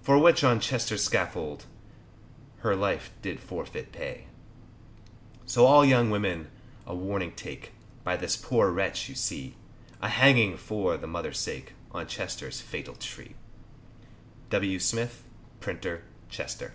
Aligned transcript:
For 0.00 0.18
which 0.18 0.42
on 0.42 0.60
Chester's 0.60 1.04
scaffold, 1.04 1.66
Her 2.60 2.74
life 2.74 3.10
did 3.20 3.38
forfeit 3.38 3.92
pay, 3.92 4.24
So 5.44 5.66
all 5.66 5.84
young 5.84 6.08
women 6.08 6.48
a 6.86 6.94
warning 6.94 7.32
take, 7.32 7.72
By 8.02 8.16
this 8.16 8.34
poor 8.34 8.70
wretch 8.70 9.10
you 9.10 9.14
see, 9.14 9.56
A 10.00 10.08
hanging 10.08 10.56
for 10.56 10.96
the 10.96 11.06
mother's 11.06 11.36
sake 11.38 11.74
On 11.92 12.06
Chester's 12.06 12.62
fatal 12.62 12.94
tree, 12.94 13.34
W. 14.48 14.78
Smith, 14.80 15.22
Printer, 15.60 16.02
Chester. 16.30 16.72